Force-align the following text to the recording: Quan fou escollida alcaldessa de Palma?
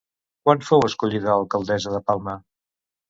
Quan 0.45 0.63
fou 0.69 0.81
escollida 0.87 1.31
alcaldessa 1.35 1.93
de 1.97 2.01
Palma? 2.09 2.35